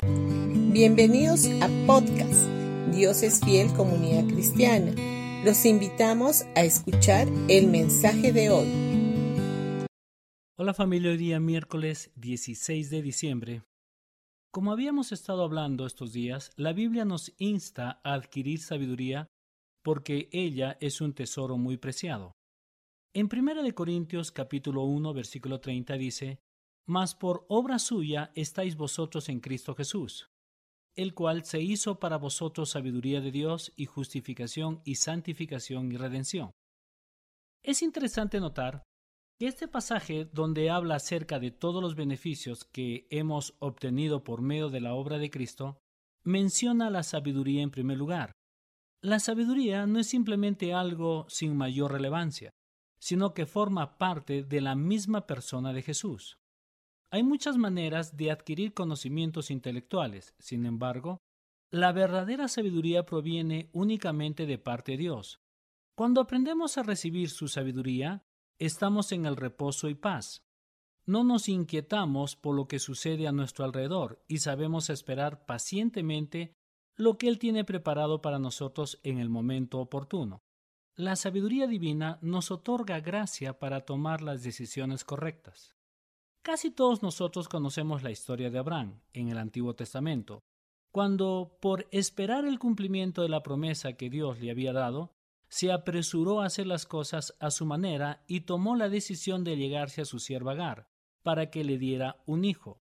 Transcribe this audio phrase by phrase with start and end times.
[0.00, 2.46] Bienvenidos a podcast
[2.94, 4.92] Dios es fiel comunidad cristiana.
[5.44, 9.86] Los invitamos a escuchar el mensaje de hoy.
[10.56, 13.62] Hola familia, hoy día miércoles 16 de diciembre.
[14.52, 19.26] Como habíamos estado hablando estos días, la Biblia nos insta a adquirir sabiduría
[19.82, 22.36] porque ella es un tesoro muy preciado.
[23.14, 26.38] En 1 Corintios capítulo 1 versículo 30 dice,
[26.88, 30.30] Mas por obra suya estáis vosotros en Cristo Jesús,
[30.96, 36.50] el cual se hizo para vosotros sabiduría de Dios y justificación y santificación y redención.
[37.62, 38.84] Es interesante notar
[39.38, 44.70] que este pasaje donde habla acerca de todos los beneficios que hemos obtenido por medio
[44.70, 45.76] de la obra de Cristo,
[46.24, 48.32] menciona la sabiduría en primer lugar.
[49.02, 52.50] La sabiduría no es simplemente algo sin mayor relevancia,
[52.98, 56.38] sino que forma parte de la misma persona de Jesús.
[57.10, 61.22] Hay muchas maneras de adquirir conocimientos intelectuales, sin embargo,
[61.70, 65.40] la verdadera sabiduría proviene únicamente de parte de Dios.
[65.94, 68.24] Cuando aprendemos a recibir su sabiduría,
[68.58, 70.44] estamos en el reposo y paz.
[71.06, 76.52] No nos inquietamos por lo que sucede a nuestro alrededor y sabemos esperar pacientemente
[76.94, 80.42] lo que Él tiene preparado para nosotros en el momento oportuno.
[80.94, 85.77] La sabiduría divina nos otorga gracia para tomar las decisiones correctas.
[86.48, 90.40] Casi todos nosotros conocemos la historia de Abraham en el Antiguo Testamento,
[90.90, 95.12] cuando, por esperar el cumplimiento de la promesa que Dios le había dado,
[95.50, 100.00] se apresuró a hacer las cosas a su manera y tomó la decisión de llegarse
[100.00, 100.88] a su sierva Agar,
[101.22, 102.80] para que le diera un hijo.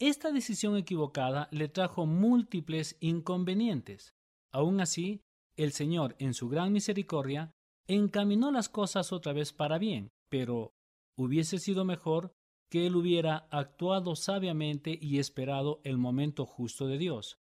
[0.00, 4.14] Esta decisión equivocada le trajo múltiples inconvenientes.
[4.50, 5.20] Aun así,
[5.56, 7.52] el Señor, en su gran misericordia,
[7.86, 10.72] encaminó las cosas otra vez para bien, pero
[11.16, 12.32] hubiese sido mejor
[12.70, 17.38] que él hubiera actuado sabiamente y esperado el momento justo de Dios.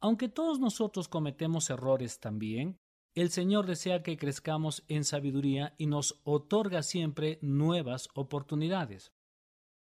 [0.00, 2.78] Aunque todos nosotros cometemos errores también,
[3.14, 9.12] el Señor desea que crezcamos en sabiduría y nos otorga siempre nuevas oportunidades.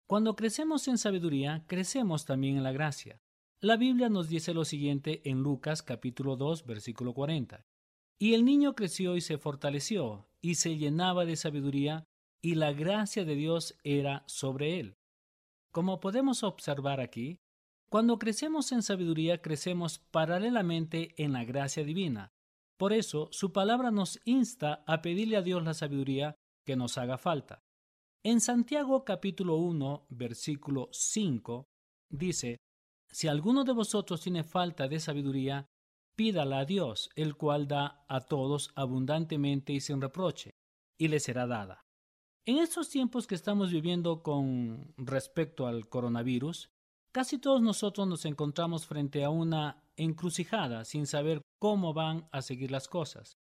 [0.07, 3.19] Cuando crecemos en sabiduría, crecemos también en la gracia.
[3.59, 7.65] La Biblia nos dice lo siguiente en Lucas capítulo 2 versículo 40.
[8.19, 12.05] Y el niño creció y se fortaleció, y se llenaba de sabiduría,
[12.45, 14.99] y la gracia de Dios era sobre él.
[15.71, 17.39] Como podemos observar aquí,
[17.89, 22.35] cuando crecemos en sabiduría, crecemos paralelamente en la gracia divina,
[22.77, 27.17] por eso, su palabra nos insta a pedirle a Dios la sabiduría que nos haga
[27.17, 27.63] falta.
[28.23, 31.65] En Santiago capítulo 1, versículo 5,
[32.11, 32.57] dice,
[33.09, 35.65] Si alguno de vosotros tiene falta de sabiduría,
[36.15, 40.51] pídala a Dios, el cual da a todos abundantemente y sin reproche,
[40.99, 41.84] y le será dada.
[42.47, 46.69] En estos tiempos que estamos viviendo con respecto al coronavirus,
[47.11, 52.69] casi todos nosotros nos encontramos frente a una encrucijada sin saber cómo van a seguir
[52.69, 53.39] las cosas.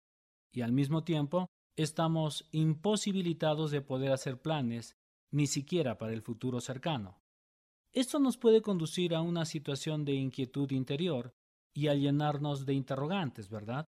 [0.54, 4.96] Y al mismo tiempo, estamos imposibilitados de poder hacer planes,
[5.30, 7.20] ni siquiera para el futuro cercano.
[7.92, 11.34] Esto nos puede conducir a una situación de inquietud interior
[11.76, 13.84] y a llenarnos de interrogantes, ¿verdad?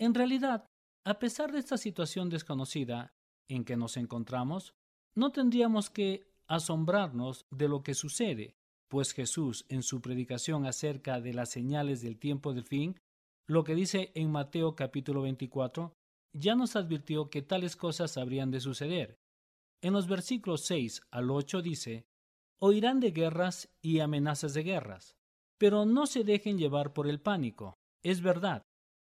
[0.00, 0.66] En realidad,
[1.06, 3.12] a pesar de esta situación desconocida
[3.48, 4.74] en que nos encontramos,
[5.14, 8.54] no tendríamos que asombrarnos de lo que sucede,
[8.88, 12.98] pues Jesús en su predicación acerca de las señales del tiempo del fin,
[13.46, 15.92] lo que dice en Mateo capítulo 24,
[16.32, 19.18] ya nos advirtió que tales cosas habrían de suceder.
[19.82, 22.06] En los versículos 6 al 8 dice,
[22.60, 25.14] Oirán de guerras y amenazas de guerras,
[25.58, 27.74] pero no se dejen llevar por el pánico.
[28.02, 28.62] Es verdad,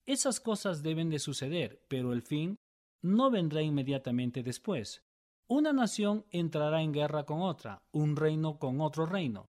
[0.06, 2.56] esas cosas deben de suceder, pero el fin
[3.02, 5.04] no vendrá inmediatamente después.
[5.48, 9.50] Una nación entrará en guerra con otra, un reino con otro reino.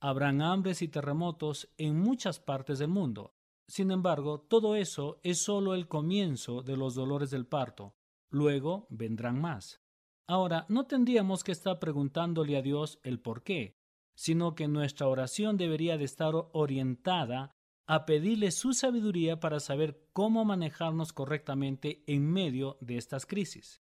[0.00, 3.34] Habrán hambres y terremotos en muchas partes del mundo.
[3.66, 7.94] Sin embargo, todo eso es solo el comienzo de los dolores del parto.
[8.30, 9.80] Luego vendrán más.
[10.26, 13.76] Ahora, no tendríamos que estar preguntándole a Dios el por qué,
[14.14, 17.56] sino que nuestra oración debería de estar orientada
[17.90, 23.82] a pedirle su sabiduría para saber cómo manejarnos correctamente en medio de estas crisis.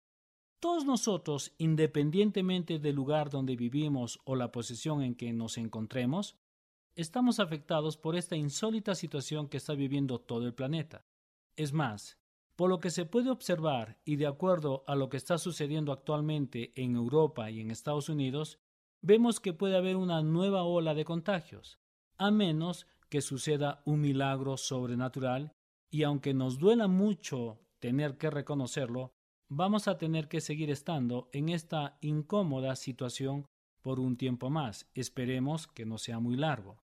[0.61, 6.37] Todos nosotros, independientemente del lugar donde vivimos o la posición en que nos encontremos,
[6.95, 11.05] estamos afectados por esta insólita situación que está viviendo todo el planeta.
[11.57, 12.17] Es más,
[12.55, 16.71] por lo que se puede observar y de acuerdo a lo que está sucediendo actualmente
[16.81, 18.59] en Europa y en Estados Unidos,
[19.01, 21.79] vemos que puede haber una nueva ola de contagios,
[22.17, 25.51] a menos que suceda un milagro sobrenatural
[25.91, 29.11] y aunque nos duela mucho tener que reconocerlo,
[29.49, 33.45] vamos a tener que seguir estando en esta incómoda situación
[33.81, 34.87] por un tiempo más.
[34.93, 36.77] Esperemos que no sea muy largo.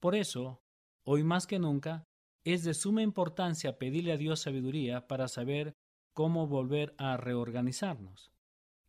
[0.00, 0.60] Por eso,
[1.04, 2.04] hoy más que nunca,
[2.44, 5.74] es de suma importancia pedirle a Dios sabiduría para saber
[6.12, 8.32] cómo volver a reorganizarnos.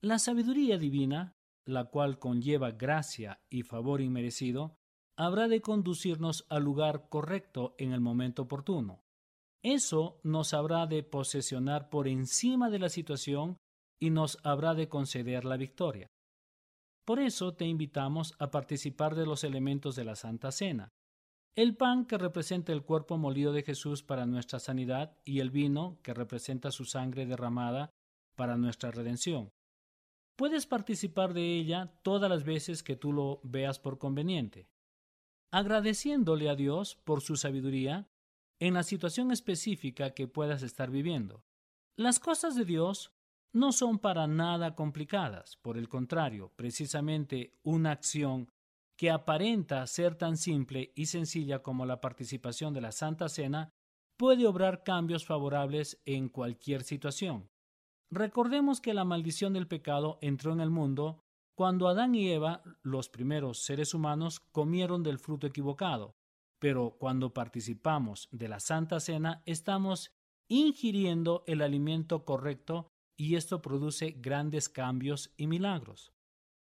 [0.02, 1.34] La sabiduría divina,
[1.66, 4.76] la cual conlleva gracia y favor inmerecido,
[5.16, 9.04] habrá de conducirnos al lugar correcto en el momento oportuno.
[9.62, 13.58] Eso nos habrá de posesionar por encima de la situación
[14.00, 16.08] y nos habrá de conceder la victoria.
[17.06, 20.90] Por eso te invitamos a participar de los elementos de la Santa Cena.
[21.56, 26.00] El pan que representa el cuerpo molido de Jesús para nuestra sanidad y el vino
[26.02, 27.92] que representa su sangre derramada
[28.36, 29.52] para nuestra redención.
[30.36, 34.68] Puedes participar de ella todas las veces que tú lo veas por conveniente,
[35.54, 38.10] agradeciéndole a Dios por su sabiduría
[38.60, 41.44] en la situación específica que puedas estar viviendo.
[41.96, 43.14] Las cosas de Dios
[43.54, 48.50] no son para nada complicadas, por el contrario, precisamente una acción
[48.98, 53.70] que aparenta ser tan simple y sencilla como la participación de la Santa Cena
[54.18, 57.48] puede obrar cambios favorables en cualquier situación.
[58.10, 61.24] Recordemos que la maldición del pecado entró en el mundo
[61.56, 66.16] cuando Adán y Eva, los primeros seres humanos, comieron del fruto equivocado.
[66.60, 70.12] Pero cuando participamos de la Santa Cena, estamos
[70.48, 76.14] ingiriendo el alimento correcto y esto produce grandes cambios y milagros.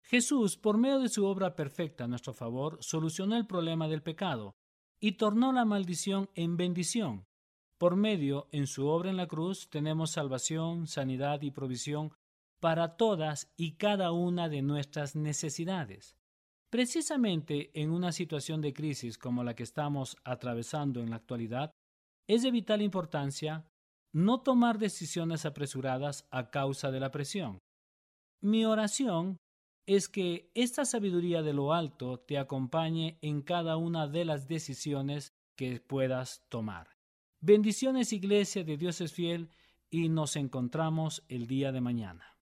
[0.02, 4.54] Jesús, por medio de su obra perfecta a nuestro favor, solucionó el problema del pecado
[5.00, 7.26] y tornó la maldición en bendición.
[7.78, 12.12] Por medio, en su obra en la cruz, tenemos salvación, sanidad y provisión
[12.60, 16.16] para todas y cada una de nuestras necesidades.
[16.70, 21.72] Precisamente en una situación de crisis como la que estamos atravesando en la actualidad,
[22.28, 23.66] es de vital importancia
[24.12, 27.58] no tomar decisiones apresuradas a causa de la presión.
[28.40, 29.38] Mi oración
[29.86, 35.32] es que esta sabiduría de lo alto te acompañe en cada una de las decisiones
[35.56, 36.88] que puedas tomar.
[37.40, 39.50] Bendiciones Iglesia de Dios es fiel
[39.90, 42.39] y nos encontramos el día de mañana.